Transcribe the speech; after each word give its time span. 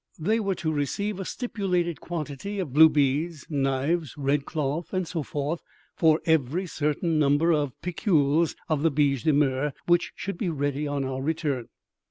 They 0.17 0.39
were 0.39 0.55
to 0.55 0.71
receive 0.73 1.19
a 1.19 1.25
stipulated 1.25 2.01
quantity 2.01 2.57
of 2.57 2.73
blue 2.73 2.89
beads, 2.89 3.45
knives, 3.51 4.17
red 4.17 4.45
cloth, 4.47 4.93
and 4.95 5.07
so 5.07 5.21
forth, 5.21 5.61
for 5.95 6.19
every 6.25 6.65
certain 6.65 7.19
number 7.19 7.51
of 7.53 7.79
piculs 7.83 8.55
of 8.67 8.81
the 8.81 8.89
biche 8.89 9.23
de 9.25 9.31
mer 9.33 9.73
which 9.85 10.11
should 10.15 10.39
be 10.39 10.49
ready 10.49 10.87
on 10.87 11.05
our 11.05 11.21
return. 11.21 11.67